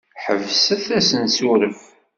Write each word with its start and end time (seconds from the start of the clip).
Ḥebset 0.23 0.87
assensuref. 0.97 1.81